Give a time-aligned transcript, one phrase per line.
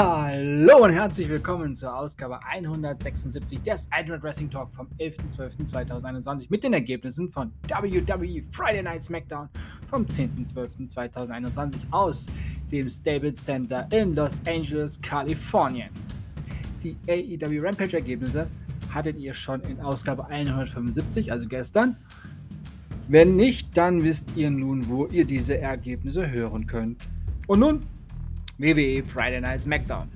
[0.00, 6.72] Hallo und herzlich willkommen zur Ausgabe 176 des Ultimate Wrestling Talk vom 11.12.2021 mit den
[6.72, 9.48] Ergebnissen von WWE Friday Night SmackDown
[9.90, 12.26] vom 10.12.2021 aus
[12.70, 15.90] dem Stable Center in Los Angeles, Kalifornien.
[16.84, 18.46] Die AEW Rampage Ergebnisse
[18.94, 21.96] hattet ihr schon in Ausgabe 175, also gestern.
[23.08, 27.02] Wenn nicht, dann wisst ihr nun, wo ihr diese Ergebnisse hören könnt.
[27.48, 27.80] Und nun
[28.60, 30.08] WWE Friday Night SmackDown.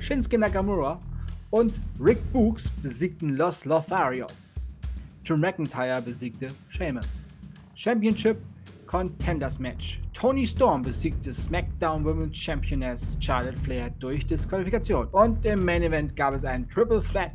[0.00, 0.98] Shinsuke Nakamura
[1.52, 4.68] und Rick Books besiegten Los Lotharios.
[5.22, 7.22] Drew McIntyre besiegte Sheamus.
[7.76, 8.38] Championship
[8.88, 10.00] Contenders Match.
[10.12, 15.06] Tony Storm besiegte SmackDown Women's Championess Charlotte Flair durch Disqualifikation.
[15.12, 17.30] Und im Main Event gab es ein Triple Threat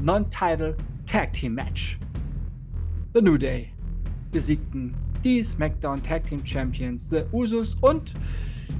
[0.00, 1.98] Non-Title Tag Team Match.
[3.14, 3.72] The New Day
[4.30, 8.14] besiegten die SmackDown Tag Team Champions The Usos und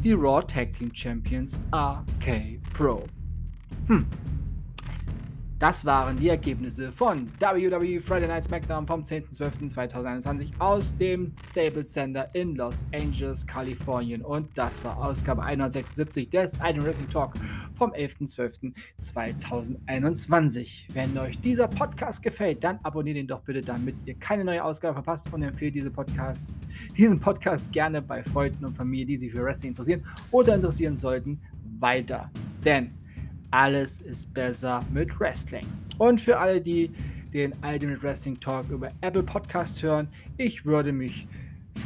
[0.03, 3.05] die Raw Tag Team Champions RK Pro.
[3.86, 4.06] Hm.
[5.59, 12.33] Das waren die Ergebnisse von WWE Friday Night SmackDown vom 10.12.2021 aus dem Staples Center
[12.33, 14.23] in Los Angeles, Kalifornien.
[14.23, 17.34] Und das war Ausgabe 176 des Iron Wrestling Talk
[17.75, 20.84] vom 11.12.2021.
[20.92, 24.95] Wenn euch dieser Podcast gefällt, dann abonniert ihn doch bitte, damit ihr keine neue Ausgabe
[24.95, 26.55] verpasst und empfehlt diese Podcast,
[26.97, 31.41] diesen Podcast gerne bei Freunden und Familie, die sich für Wrestling interessieren oder interessieren sollten,
[31.81, 32.31] weiter.
[32.64, 32.98] Denn
[33.51, 35.67] alles ist besser mit Wrestling.
[35.99, 36.91] Und für alle, die
[37.33, 41.27] den Ultimate Wrestling Talk über Apple Podcast hören, ich würde mich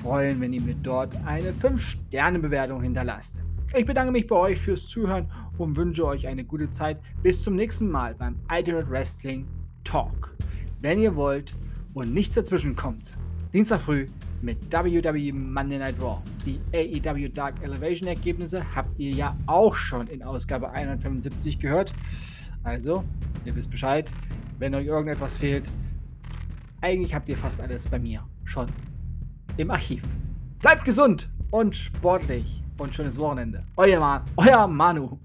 [0.03, 3.43] freuen, wenn ihr mir dort eine 5-Sterne-Bewertung hinterlasst.
[3.75, 7.01] Ich bedanke mich bei euch fürs Zuhören und wünsche euch eine gute Zeit.
[7.23, 9.47] Bis zum nächsten Mal beim Ultimate Wrestling
[9.85, 10.37] Talk.
[10.81, 11.55] Wenn ihr wollt
[11.95, 13.17] und nichts dazwischen kommt,
[13.53, 14.09] Dienstag früh
[14.43, 16.21] mit WWE Monday Night Raw.
[16.45, 21.95] Die AEW Dark Elevation Ergebnisse habt ihr ja auch schon in Ausgabe 175 gehört.
[22.65, 23.05] Also,
[23.45, 24.13] ihr wisst Bescheid,
[24.59, 25.71] wenn euch irgendetwas fehlt.
[26.81, 28.67] Eigentlich habt ihr fast alles bei mir schon
[29.57, 30.03] im Archiv.
[30.61, 33.65] Bleibt gesund und sportlich und schönes Wochenende.
[33.77, 35.19] Euer, Man euer Manu.